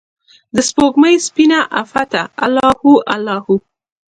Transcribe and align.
دسپوږمۍ 0.55 1.15
سپینه 1.27 1.59
عفته 1.81 2.21
الله 2.45 2.69
هو، 2.81 2.93
الله 3.13 3.37
هو 3.45 3.55